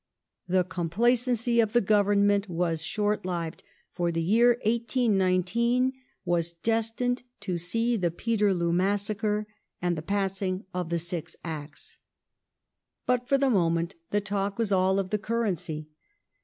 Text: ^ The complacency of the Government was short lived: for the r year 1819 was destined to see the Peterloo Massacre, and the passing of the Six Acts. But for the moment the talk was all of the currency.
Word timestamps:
^ 0.01 0.03
The 0.51 0.63
complacency 0.63 1.59
of 1.59 1.73
the 1.73 1.79
Government 1.79 2.49
was 2.49 2.83
short 2.83 3.23
lived: 3.23 3.61
for 3.91 4.11
the 4.11 4.19
r 4.23 4.25
year 4.25 4.47
1819 4.65 5.93
was 6.25 6.53
destined 6.53 7.21
to 7.41 7.59
see 7.59 7.95
the 7.97 8.09
Peterloo 8.09 8.71
Massacre, 8.73 9.45
and 9.79 9.95
the 9.95 10.01
passing 10.01 10.65
of 10.73 10.89
the 10.89 10.97
Six 10.97 11.35
Acts. 11.43 11.99
But 13.05 13.29
for 13.29 13.37
the 13.37 13.51
moment 13.51 13.93
the 14.09 14.21
talk 14.21 14.57
was 14.57 14.71
all 14.71 14.97
of 14.97 15.11
the 15.11 15.19
currency. 15.19 15.87